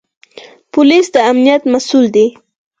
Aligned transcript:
پولیس 0.71 1.07
د 1.15 1.17
امنیت 1.31 1.61
مسوول 1.71 2.05
دی 2.15 2.27